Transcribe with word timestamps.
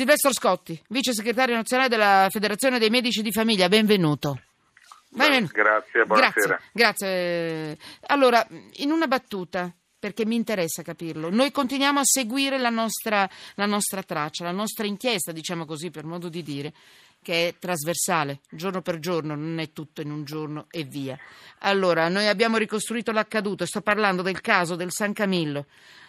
Silvestro 0.00 0.32
Scotti, 0.32 0.82
vice 0.88 1.12
segretario 1.12 1.54
nazionale 1.54 1.90
della 1.90 2.26
Federazione 2.30 2.78
dei 2.78 2.88
Medici 2.88 3.20
di 3.20 3.32
Famiglia, 3.32 3.68
benvenuto. 3.68 4.40
benvenuto. 5.10 5.52
Grazie, 5.52 6.06
buonasera. 6.06 6.58
Grazie, 6.72 7.76
grazie. 7.76 7.78
Allora, 8.06 8.46
in 8.76 8.92
una 8.92 9.06
battuta, 9.06 9.70
perché 9.98 10.24
mi 10.24 10.36
interessa 10.36 10.80
capirlo. 10.80 11.28
Noi 11.28 11.50
continuiamo 11.50 12.00
a 12.00 12.04
seguire 12.04 12.56
la 12.56 12.70
nostra, 12.70 13.28
la 13.56 13.66
nostra, 13.66 14.02
traccia, 14.02 14.44
la 14.44 14.52
nostra 14.52 14.86
inchiesta, 14.86 15.32
diciamo 15.32 15.66
così, 15.66 15.90
per 15.90 16.04
modo 16.04 16.30
di 16.30 16.42
dire, 16.42 16.72
che 17.20 17.48
è 17.48 17.54
trasversale, 17.58 18.40
giorno 18.48 18.80
per 18.80 19.00
giorno, 19.00 19.34
non 19.34 19.58
è 19.58 19.70
tutto 19.74 20.00
in 20.00 20.10
un 20.10 20.24
giorno 20.24 20.64
e 20.70 20.84
via. 20.84 21.18
Allora, 21.58 22.08
noi 22.08 22.26
abbiamo 22.26 22.56
ricostruito 22.56 23.12
l'accaduto, 23.12 23.66
sto 23.66 23.82
parlando 23.82 24.22
del 24.22 24.40
caso 24.40 24.76
del 24.76 24.92
San 24.92 25.12
Camillo, 25.12 25.66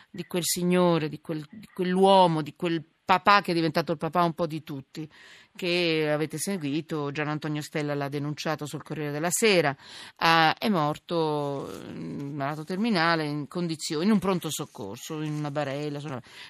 di 0.09 0.25
quel 0.27 0.45
signore, 0.45 1.09
di, 1.09 1.19
quel, 1.19 1.45
di 1.49 1.67
quell'uomo, 1.73 2.41
di 2.41 2.53
quel 2.55 2.81
papà 3.11 3.41
che 3.41 3.51
è 3.51 3.53
diventato 3.53 3.91
il 3.91 3.97
papà 3.97 4.23
un 4.23 4.31
po' 4.31 4.47
di 4.47 4.63
tutti, 4.63 5.09
che 5.53 6.09
avete 6.09 6.37
seguito, 6.37 7.11
Gian 7.11 7.27
Antonio 7.27 7.61
Stella 7.61 7.93
l'ha 7.93 8.07
denunciato 8.07 8.65
sul 8.65 8.83
Corriere 8.83 9.11
della 9.11 9.29
Sera, 9.29 9.75
ah, 10.15 10.55
è 10.57 10.69
morto 10.69 11.69
mm, 11.89 12.33
malato 12.33 12.63
terminale 12.63 13.25
in 13.25 13.49
condizioni, 13.49 14.05
in 14.05 14.11
un 14.11 14.19
pronto 14.19 14.49
soccorso, 14.49 15.21
in 15.21 15.33
una 15.33 15.51
barella. 15.51 15.99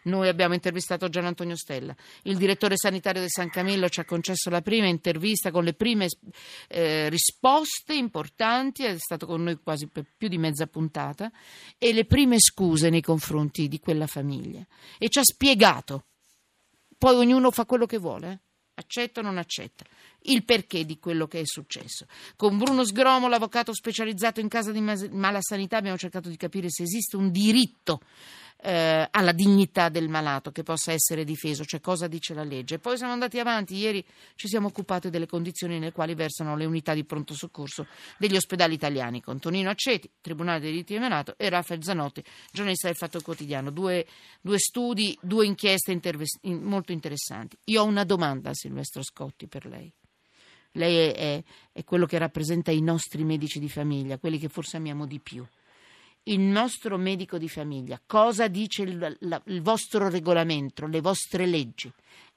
Noi 0.04 0.28
abbiamo 0.28 0.54
intervistato 0.54 1.10
Gian 1.10 1.26
Antonio 1.26 1.56
Stella, 1.56 1.96
il 2.24 2.38
direttore 2.38 2.78
sanitario 2.78 3.24
di 3.24 3.30
San 3.30 3.50
Camillo 3.50 3.90
ci 3.90 4.02
ha 4.02 4.06
concesso 4.06 4.52
la 4.52 4.62
prima 4.62 4.86
intervista 4.86 5.50
con 5.50 5.64
le 5.64 5.74
prime 5.74 6.06
eh, 6.68 7.10
risposte 7.10 7.96
importanti, 7.96 8.84
è 8.84 8.96
stato 9.00 9.26
con 9.26 9.42
noi 9.42 9.58
quasi 9.64 9.88
per 9.88 10.06
più 10.16 10.28
di 10.28 10.38
mezza 10.38 10.68
puntata, 10.68 11.32
e 11.80 11.92
le 11.92 12.06
prime 12.06 12.40
scuse 12.40 12.92
nei 12.92 13.02
confronti 13.02 13.68
di 13.68 13.80
quella 13.80 14.06
famiglia 14.06 14.64
e 15.00 15.10
ci 15.10 15.18
ha 15.18 15.24
spiegato 15.24 16.04
poi 17.02 17.16
ognuno 17.16 17.50
fa 17.50 17.66
quello 17.66 17.88
che 17.88 17.98
vuole, 17.98 18.32
eh? 18.32 18.40
accetta 18.76 19.22
o 19.22 19.24
non 19.24 19.40
accetta, 19.40 19.84
il 20.26 20.46
perché 20.46 20.86
di 20.86 21.00
quello 21.00 21.26
che 21.26 21.40
è 21.40 21.46
successo. 21.46 22.06
Con 22.36 22.60
Bruno 22.60 22.86
Sgromo, 22.86 23.28
l'avvocato 23.28 23.74
specializzato 23.74 24.40
in 24.40 24.48
casa 24.48 24.72
di 24.72 24.82
mala 24.82 25.40
sanità, 25.42 25.78
abbiamo 25.78 25.98
cercato 25.98 26.30
di 26.30 26.38
capire 26.38 26.70
se 26.70 26.84
esiste 26.84 27.18
un 27.18 27.32
diritto 27.32 28.02
eh, 28.64 29.08
alla 29.10 29.32
dignità 29.32 29.90
del 29.90 30.08
malato 30.08 30.52
che 30.52 30.64
possa 30.64 30.92
essere 30.92 31.24
difeso, 31.24 31.66
cioè 31.66 31.82
cosa 31.82 32.08
dice 32.08 32.34
la 32.34 32.44
legge. 32.44 32.80
Poi 32.80 32.96
siamo 32.98 33.14
andati 33.14 33.40
avanti, 33.40 33.76
ieri 33.76 34.06
ci 34.36 34.48
siamo 34.48 34.68
occupati 34.68 35.10
delle 35.10 35.26
condizioni 35.26 35.80
nelle 35.80 35.92
quali 35.92 36.14
versano 36.14 36.56
le 36.56 36.66
unità 36.66 36.94
di 36.94 37.04
pronto 37.04 37.34
soccorso 37.34 37.88
degli 38.18 38.36
ospedali 38.36 38.76
italiani, 38.76 39.22
con 39.22 39.40
Tonino 39.40 39.70
Acceti, 39.70 40.10
Tribunale 40.22 40.60
dei 40.60 40.72
diritti 40.72 40.94
del 40.94 41.02
malato, 41.02 41.34
e 41.38 41.50
Raffaele 41.50 41.84
Zanotti, 41.84 42.24
giornalista 42.52 42.88
del 42.88 42.96
Fatto 42.96 43.20
Quotidiano. 43.22 43.72
Due, 43.72 44.06
due 44.40 44.60
studi, 44.60 45.18
due 45.22 45.46
inchieste 45.46 45.92
interve- 45.92 46.26
molto 46.44 46.92
interessanti. 46.92 47.58
Io 47.66 47.82
ho 47.82 47.86
una 47.86 48.04
domanda 48.04 48.52
a 48.52 48.54
Silvestro 48.54 49.02
Scotti 49.02 49.48
per 49.48 49.66
lei. 49.66 49.92
Lei 50.74 51.10
è, 51.10 51.14
è, 51.14 51.44
è 51.74 51.84
quello 51.84 52.06
che 52.06 52.18
rappresenta 52.18 52.72
i 52.72 52.82
nostri 52.82 53.24
medici 53.24 53.60
di 53.60 53.68
famiglia, 53.68 54.18
quelli 54.18 54.38
che 54.38 54.48
forse 54.48 54.78
amiamo 54.78 55.06
di 55.06 55.20
più 55.20 55.46
il 56.24 56.40
nostro 56.40 56.98
medico 56.98 57.38
di 57.38 57.50
famiglia, 57.50 58.00
cosa 58.06 58.48
dice 58.48 58.84
il, 58.84 59.18
la, 59.22 59.42
il 59.46 59.62
vostro 59.62 60.08
regolamento, 60.10 60.86
le 60.86 61.02
vostre 61.02 61.46
leggi, 61.46 61.92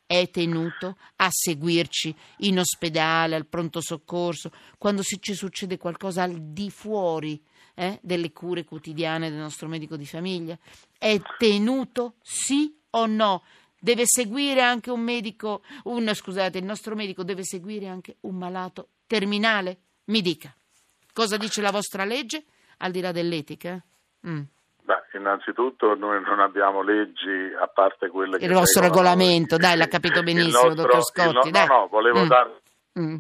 è 0.07 0.29
tenuto 0.31 0.97
a 1.17 1.29
seguirci 1.31 2.15
in 2.39 2.59
ospedale, 2.59 3.35
al 3.35 3.47
pronto 3.47 3.81
soccorso, 3.81 4.51
quando 4.79 5.03
ci 5.03 5.35
succede 5.35 5.79
qualcosa 5.79 6.23
al 6.23 6.41
di 6.53 6.71
fuori 6.71 7.43
eh, 7.75 7.99
delle 8.03 8.33
cure 8.33 8.65
quotidiane 8.65 9.31
del 9.31 9.39
nostro 9.39 9.69
medico 9.69 9.97
di 9.97 10.07
famiglia? 10.07 10.59
È 10.97 11.21
tenuto 11.39 12.17
sì 12.23 12.75
o 12.91 13.07
no? 13.07 13.43
Deve 13.79 14.05
seguire 14.07 14.63
anche 14.63 14.91
un 14.91 15.01
medico, 15.01 15.63
un, 15.85 16.11
scusate, 16.15 16.59
il 16.59 16.65
nostro 16.65 16.95
medico 16.95 17.23
deve 17.23 17.45
seguire 17.45 17.87
anche 17.87 18.17
un 18.21 18.37
malato 18.37 18.89
terminale? 19.07 19.79
Mi 20.05 20.23
dica, 20.23 20.55
cosa 21.13 21.37
dice 21.37 21.61
la 21.61 21.71
vostra 21.71 22.05
legge? 22.05 22.45
Al 22.79 22.91
di 22.91 23.01
là 23.01 23.13
dell'etica? 23.13 23.83
Mm. 24.27 24.43
Beh, 24.85 25.03
innanzitutto 25.15 25.95
noi 25.95 26.23
non 26.23 26.41
abbiamo 26.41 26.83
leggi 26.83 27.53
a 27.59 27.67
parte 27.67 28.09
quelle 28.09 28.39
che... 28.39 28.45
Il 28.45 28.53
vostro 28.53 28.83
regolamento, 28.83 29.57
dai, 29.57 29.77
l'ha 29.77 29.87
capito 29.87 30.23
benissimo, 30.23 30.65
nostro, 30.65 30.75
dottor 30.75 31.03
Scotti. 31.03 31.51
No, 31.51 31.59
no, 31.59 31.67
no, 31.67 31.89
volevo 31.89 32.25
mm. 32.25 32.29
dare... 32.29 32.61
Mm. 32.99 33.17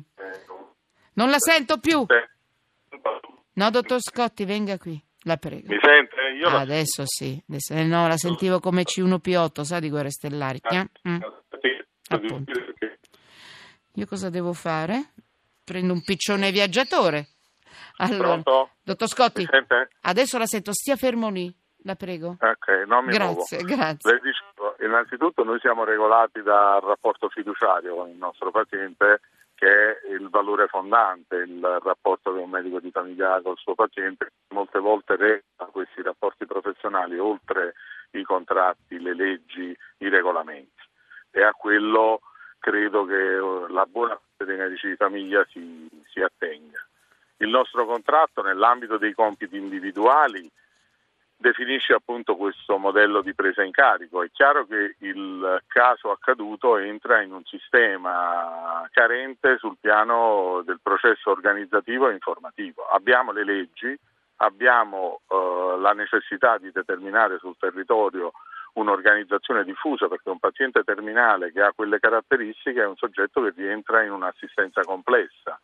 Non 1.14 1.31
la 1.31 1.38
sento 1.38 1.78
più. 1.78 2.04
No, 3.54 3.70
dottor 3.70 4.00
Scotti, 4.00 4.44
venga 4.44 4.76
qui, 4.78 5.00
la 5.22 5.37
prego. 5.37 5.69
Mi 5.69 5.78
sente? 5.81 6.14
Io 6.38 6.48
ah, 6.48 6.60
adesso 6.60 7.04
sì, 7.06 7.41
adesso, 7.48 7.72
eh, 7.72 7.84
no, 7.84 8.09
la 8.09 8.16
sentivo 8.16 8.59
come 8.59 8.82
C1P8, 8.82 9.60
sa 9.62 9.78
di 9.78 9.88
Guerre 9.88 10.10
Stellari. 10.10 10.59
Ah, 10.62 10.87
mm. 11.09 11.20
Io 13.94 14.06
cosa 14.06 14.28
devo 14.28 14.53
fare? 14.53 15.12
Prendo 15.64 15.93
un 15.93 16.03
piccione 16.03 16.50
viaggiatore. 16.50 17.28
Allora, 17.98 18.40
Pronto? 18.40 18.70
dottor 18.82 19.08
Scotti, 19.08 19.46
adesso 20.02 20.38
la 20.38 20.46
sento, 20.46 20.72
stia 20.72 20.96
fermo 20.96 21.30
lì, 21.30 21.52
la 21.84 21.94
prego. 21.94 22.36
Ok, 22.40 22.84
non 22.86 23.04
mi 23.04 23.12
grazie, 23.12 23.58
muovo. 23.58 23.74
Grazie, 23.74 24.12
Le 24.12 24.20
dicevo, 24.22 24.76
innanzitutto 24.80 25.44
noi 25.44 25.58
siamo 25.60 25.84
regolati 25.84 26.42
dal 26.42 26.80
rapporto 26.80 27.28
fiduciario 27.28 27.94
con 27.94 28.08
il 28.08 28.16
nostro 28.16 28.50
paziente 28.50 29.20
che 29.54 29.68
è 29.68 30.12
il 30.12 30.28
valore 30.30 30.66
fondante, 30.66 31.36
il 31.36 31.80
rapporto 31.82 32.32
che 32.34 32.40
un 32.40 32.50
medico 32.50 32.80
di 32.80 32.90
famiglia 32.90 33.34
ha 33.34 33.40
col 33.40 33.56
suo 33.56 33.74
paziente, 33.74 34.32
molte 34.48 34.80
volte 34.80 35.16
regola 35.16 35.70
questi 35.70 36.02
rapporti 36.02 36.44
professionali 36.44 37.18
oltre 37.18 37.74
i 38.10 38.22
contratti, 38.22 39.00
le 39.00 39.14
leggi, 39.14 39.76
i 39.98 40.08
regolamenti 40.08 40.82
e 41.30 41.42
a 41.42 41.52
quello 41.52 42.20
credo 42.58 43.04
che 43.04 43.72
la 43.72 43.84
buona 43.86 44.14
parte 44.14 44.44
dei 44.44 44.56
medici 44.56 44.88
di 44.88 44.96
famiglia 44.96 45.44
si, 45.50 45.88
si 46.10 46.20
attenga. 46.20 46.78
Il 47.38 47.48
nostro 47.48 47.84
contratto 47.86 48.42
nell'ambito 48.42 48.96
dei 48.96 49.12
compiti 49.12 49.56
individuali 49.56 50.50
definisce 51.36 51.92
appunto 51.92 52.36
questo 52.36 52.78
modello 52.78 53.20
di 53.20 53.34
presa 53.34 53.62
in 53.62 53.72
carico. 53.72 54.22
È 54.22 54.30
chiaro 54.30 54.66
che 54.66 54.96
il 55.00 55.62
caso 55.66 56.10
accaduto 56.10 56.78
entra 56.78 57.20
in 57.20 57.32
un 57.32 57.44
sistema 57.44 58.88
carente 58.90 59.58
sul 59.58 59.76
piano 59.78 60.62
del 60.64 60.80
processo 60.82 61.30
organizzativo 61.30 62.08
e 62.08 62.14
informativo. 62.14 62.86
Abbiamo 62.86 63.32
le 63.32 63.44
leggi, 63.44 63.94
abbiamo 64.36 65.20
eh, 65.28 65.76
la 65.80 65.92
necessità 65.92 66.56
di 66.56 66.70
determinare 66.72 67.38
sul 67.38 67.56
territorio 67.58 68.32
un'organizzazione 68.74 69.64
diffusa 69.64 70.08
perché 70.08 70.30
un 70.30 70.38
paziente 70.38 70.82
terminale 70.82 71.52
che 71.52 71.60
ha 71.60 71.72
quelle 71.74 72.00
caratteristiche 72.00 72.82
è 72.82 72.86
un 72.86 72.96
soggetto 72.96 73.42
che 73.42 73.52
rientra 73.54 74.02
in 74.02 74.12
un'assistenza 74.12 74.80
complessa. 74.82 75.60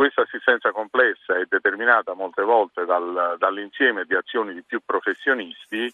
Questa 0.00 0.22
assistenza 0.22 0.72
complessa 0.72 1.36
è 1.36 1.44
determinata 1.46 2.14
molte 2.14 2.40
volte 2.42 2.86
dal, 2.86 3.36
dall'insieme 3.36 4.06
di 4.06 4.14
azioni 4.14 4.54
di 4.54 4.62
più 4.62 4.80
professionisti 4.82 5.92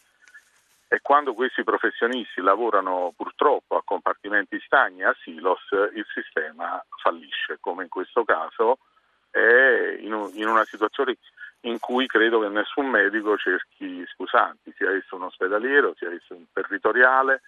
e 0.86 1.00
quando 1.02 1.34
questi 1.34 1.64
professionisti 1.64 2.40
lavorano 2.40 3.12
purtroppo 3.16 3.76
a 3.76 3.82
compartimenti 3.84 4.60
stagni, 4.64 5.02
a 5.02 5.12
silos, 5.22 5.58
il 5.92 6.06
sistema 6.14 6.80
fallisce, 7.02 7.58
come 7.58 7.82
in 7.82 7.88
questo 7.88 8.22
caso 8.22 8.78
è 9.28 9.96
in, 9.98 10.12
un, 10.12 10.30
in 10.34 10.46
una 10.46 10.64
situazione 10.64 11.16
in 11.62 11.80
cui 11.80 12.06
credo 12.06 12.38
che 12.38 12.48
nessun 12.48 12.86
medico 12.86 13.36
cerchi 13.36 14.06
scusanti, 14.14 14.72
sia 14.76 14.92
esso 14.92 15.16
un 15.16 15.22
ospedaliero, 15.22 15.96
sia 15.96 16.12
esso 16.12 16.32
un 16.32 16.44
territoriale, 16.52 17.42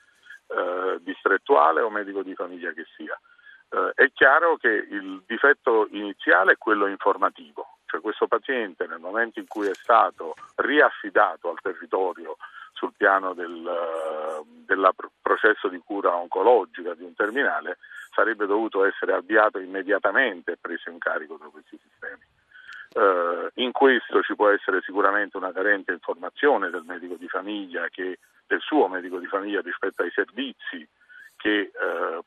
eh, 0.48 0.98
distrettuale 1.02 1.82
o 1.82 1.88
medico 1.88 2.24
di 2.24 2.34
famiglia 2.34 2.72
che 2.72 2.84
sia. 2.96 3.16
Eh, 3.70 3.92
è 3.94 4.12
chiaro 4.12 4.56
che 4.56 4.68
il 4.68 5.22
difetto 5.26 5.88
iniziale 5.90 6.52
è 6.52 6.56
quello 6.58 6.86
informativo, 6.86 7.78
cioè 7.86 8.00
questo 8.00 8.26
paziente 8.26 8.86
nel 8.86 8.98
momento 8.98 9.38
in 9.38 9.46
cui 9.46 9.68
è 9.68 9.74
stato 9.74 10.34
riaffidato 10.56 11.50
al 11.50 11.60
territorio 11.60 12.36
sul 12.72 12.92
piano 12.96 13.34
del, 13.34 13.66
eh, 13.66 14.42
del 14.64 14.88
processo 15.20 15.68
di 15.68 15.80
cura 15.84 16.14
oncologica 16.14 16.94
di 16.94 17.02
un 17.02 17.14
terminale 17.14 17.78
sarebbe 18.18 18.46
dovuto 18.46 18.84
essere 18.84 19.12
avviato 19.12 19.58
immediatamente 19.58 20.52
e 20.52 20.58
preso 20.60 20.90
in 20.90 20.98
carico 20.98 21.36
da 21.36 21.46
questi 21.46 21.78
sistemi. 21.80 22.26
Uh, 22.94 23.48
in 23.60 23.70
questo 23.70 24.22
ci 24.22 24.34
può 24.34 24.48
essere 24.48 24.80
sicuramente 24.80 25.36
una 25.36 25.52
carente 25.52 25.92
informazione 25.92 26.70
del 26.70 26.84
medico 26.84 27.14
di 27.14 27.28
famiglia, 27.28 27.86
che, 27.90 28.18
del 28.46 28.60
suo 28.60 28.88
medico 28.88 29.18
di 29.18 29.26
famiglia 29.26 29.60
rispetto 29.60 30.02
ai 30.02 30.10
servizi 30.10 30.88
che 31.38 31.60
eh, 31.60 31.70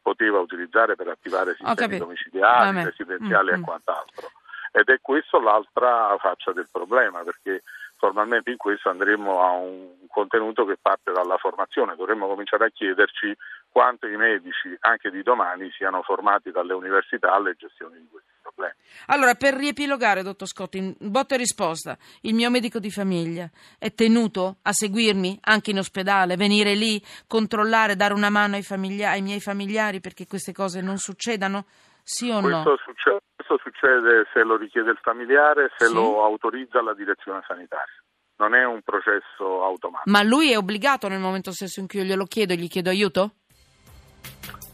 poteva 0.01 0.39
utilizzare 0.39 0.95
per 0.95 1.09
attivare 1.09 1.55
sistemi 1.55 1.97
domiciliari, 1.97 2.73
Vabbè. 2.73 2.85
residenziali 2.85 3.51
mm, 3.51 3.53
e 3.53 3.57
mm. 3.57 3.63
quant'altro. 3.63 4.31
Ed 4.71 4.87
è 4.87 4.99
questa 5.01 5.39
l'altra 5.39 6.15
faccia 6.17 6.53
del 6.53 6.69
problema, 6.71 7.21
perché 7.23 7.61
formalmente 7.97 8.51
in 8.51 8.57
questo 8.57 8.89
andremo 8.89 9.43
a 9.43 9.51
un 9.51 10.00
contenuto 10.11 10.65
che 10.65 10.77
parte 10.81 11.11
dalla 11.11 11.37
formazione. 11.37 11.95
Dovremmo 11.95 12.27
cominciare 12.27 12.65
a 12.65 12.69
chiederci 12.69 13.35
quanto 13.69 14.05
i 14.07 14.15
medici, 14.17 14.75
anche 14.81 15.09
di 15.09 15.23
domani, 15.23 15.71
siano 15.71 16.01
formati 16.03 16.51
dalle 16.51 16.73
università 16.73 17.33
alle 17.33 17.55
gestioni 17.57 17.97
di 17.99 18.07
questi 18.11 18.29
problemi. 18.41 18.73
Allora, 19.07 19.33
per 19.35 19.53
riepilogare, 19.55 20.21
dottor 20.23 20.47
Scotti, 20.47 20.77
in 20.77 20.95
botta 20.99 21.35
e 21.35 21.37
risposta, 21.37 21.97
il 22.21 22.33
mio 22.33 22.49
medico 22.49 22.79
di 22.79 22.91
famiglia 22.91 23.49
è 23.79 23.93
tenuto 23.93 24.57
a 24.63 24.71
seguirmi 24.73 25.39
anche 25.43 25.71
in 25.71 25.77
ospedale, 25.79 26.35
venire 26.35 26.75
lì, 26.75 27.01
controllare, 27.27 27.95
dare 27.95 28.13
una 28.13 28.29
mano 28.29 28.55
ai, 28.55 28.63
famiglia- 28.63 29.11
ai 29.11 29.21
miei 29.21 29.39
familiari 29.39 29.99
perché 30.01 30.27
queste 30.27 30.51
cose 30.51 30.81
non 30.81 30.97
succedano? 30.97 31.65
Sì 32.03 32.29
o 32.29 32.41
questo 32.41 32.69
no? 32.71 32.77
Succede, 32.83 33.19
questo 33.35 33.57
succede 33.61 34.27
se 34.33 34.43
lo 34.43 34.57
richiede 34.57 34.89
il 34.91 34.99
familiare, 35.01 35.71
se 35.77 35.85
Sì. 35.85 35.93
lo 35.93 36.23
autorizza 36.23 36.81
la 36.81 36.93
direzione 36.93 37.41
sanitaria. 37.47 37.93
Non 38.41 38.55
è 38.55 38.65
un 38.65 38.81
processo 38.81 39.63
automatico. 39.63 40.09
Ma 40.09 40.23
lui 40.23 40.51
è 40.51 40.57
obbligato 40.57 41.07
nel 41.07 41.19
momento 41.19 41.51
stesso 41.51 41.79
in 41.79 41.87
cui 41.87 41.99
io 41.99 42.05
glielo 42.05 42.25
chiedo 42.25 42.55
gli 42.55 42.67
chiedo 42.67 42.89
aiuto? 42.89 43.33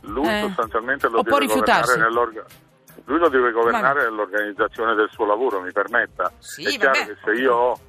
Lui 0.04 0.25
Eh. 0.25 0.40
sostanzialmente 0.48 1.10
lo 1.10 1.19
O 1.19 1.24
può 1.24 1.34
deve 1.38 1.48
rifiutarsi? 1.52 1.81
governare 1.98 2.10
nell'orga- 2.10 2.46
Lui 3.06 3.19
lo 3.19 3.30
deve 3.30 3.52
governare 3.52 4.00
Vabbè. 4.00 4.10
nell'organizzazione 4.10 4.96
del 4.96 5.10
suo 5.12 5.25
lavoro, 5.25 5.60
mi 5.62 5.72
permetta. 5.74 6.31
Sì, 6.40 6.64
è 6.64 6.78
chiaro 6.78 7.00
vabbè. 7.00 7.06
che 7.14 7.18
se 7.24 7.31
io 7.42 7.54
ho 7.54 7.80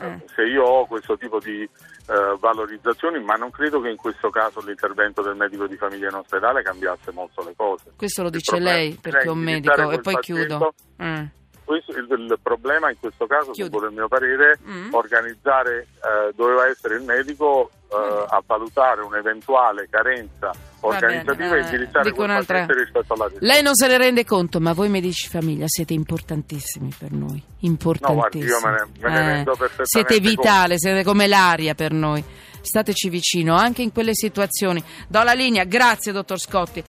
Eh. 0.00 0.20
se 0.34 0.42
io 0.42 0.62
ho 0.64 0.86
questo 0.86 1.16
tipo 1.16 1.38
di 1.40 1.62
eh, 1.62 2.36
valorizzazioni, 2.38 3.22
ma 3.22 3.34
non 3.34 3.50
credo 3.50 3.80
che 3.80 3.88
in 3.90 3.96
questo 3.96 4.30
caso 4.30 4.60
l'intervento 4.64 5.20
del 5.22 5.36
medico 5.36 5.66
di 5.66 5.76
famiglia 5.76 6.08
in 6.08 6.14
ospedale 6.14 6.62
cambiasse 6.62 7.10
molto 7.12 7.42
le 7.44 7.54
cose. 7.56 7.92
Questo 7.96 8.20
lo 8.22 8.28
Il 8.28 8.34
dice 8.34 8.50
problema 8.52 8.76
lei 8.76 8.98
perché 9.00 9.26
è 9.26 9.28
un 9.30 9.38
di 9.38 9.44
medico 9.44 9.90
e 9.90 10.00
poi 10.00 10.14
paziente- 10.14 10.46
chiudo. 10.46 10.74
Mm. 11.02 11.24
Questo- 11.68 11.92
il, 11.92 12.06
il 12.08 12.38
problema 12.42 12.88
in 12.88 12.96
questo 12.98 13.26
caso, 13.26 13.50
Chiudi. 13.50 13.64
secondo 13.70 13.88
il 13.88 13.92
mio 13.92 14.08
parere, 14.08 14.58
Mm. 14.66 14.94
organizzare 14.94 15.80
eh, 15.80 16.32
doveva 16.34 16.66
essere 16.66 16.94
il 16.96 17.02
medico 17.02 17.70
eh, 17.90 18.24
a 18.28 18.42
valutare 18.46 19.02
un'eventuale 19.02 19.86
carenza 19.90 20.50
organizzativa 20.80 21.34
bene, 21.48 21.56
e 21.58 21.64
indirizzare 21.64 22.12
quel 22.12 22.28
un'altra- 22.30 22.64
rispetto 22.66 23.12
alla 23.12 23.24
ricerca. 23.26 23.46
Lei 23.46 23.62
non 23.62 23.74
se 23.74 23.86
ne 23.86 23.98
rende 23.98 24.24
conto, 24.24 24.60
ma 24.60 24.72
voi 24.72 24.88
medici 24.88 25.26
di 25.26 25.32
famiglia 25.38 25.64
siete 25.68 25.92
importantissimi 25.92 26.90
per 26.98 27.12
noi. 27.12 27.42
Importantissimi. 27.60 28.50
No, 28.50 28.60
guardi, 28.60 28.76
me 28.76 29.08
ne- 29.08 29.08
me 29.08 29.20
ne 29.20 29.26
rendo 29.32 29.50
perfettamente 29.52 29.84
Siete 29.84 30.20
vitale, 30.20 30.78
siete 30.78 31.04
come 31.04 31.26
l'aria 31.26 31.74
per 31.74 31.92
noi. 31.92 32.24
Stateci 32.60 33.08
vicino 33.08 33.54
anche 33.56 33.82
in 33.82 33.92
quelle 33.92 34.14
situazioni. 34.14 34.82
Do 35.06 35.22
la 35.22 35.32
linea, 35.32 35.64
grazie 35.64 36.12
dottor 36.12 36.38
Scotti. 36.38 36.84